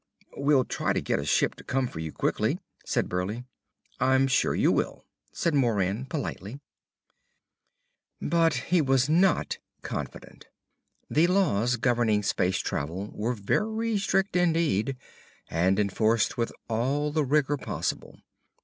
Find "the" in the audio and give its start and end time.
11.07-11.27, 17.11-17.23